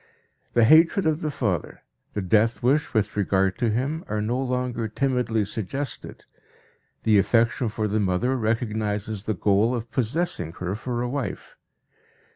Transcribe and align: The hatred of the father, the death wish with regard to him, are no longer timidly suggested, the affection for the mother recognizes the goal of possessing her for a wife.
The 0.53 0.63
hatred 0.63 1.05
of 1.05 1.21
the 1.21 1.29
father, 1.29 1.83
the 2.15 2.23
death 2.23 2.63
wish 2.63 2.91
with 2.91 3.15
regard 3.15 3.59
to 3.59 3.69
him, 3.69 4.03
are 4.07 4.19
no 4.19 4.41
longer 4.41 4.87
timidly 4.87 5.45
suggested, 5.45 6.25
the 7.03 7.19
affection 7.19 7.69
for 7.69 7.87
the 7.87 7.99
mother 7.99 8.35
recognizes 8.35 9.25
the 9.25 9.35
goal 9.35 9.75
of 9.75 9.91
possessing 9.91 10.53
her 10.53 10.73
for 10.73 11.03
a 11.03 11.07
wife. 11.07 11.55